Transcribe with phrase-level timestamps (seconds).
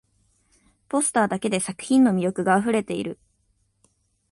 [0.89, 3.19] ポスターだけで作品の魅力があふれている